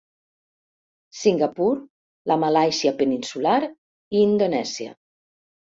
[1.17, 1.69] Singapur,
[2.33, 5.01] la Malàisia peninsular i Indonèsia.